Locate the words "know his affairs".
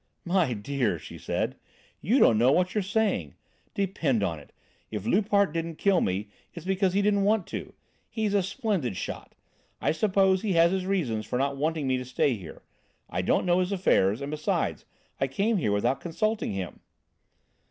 13.45-14.21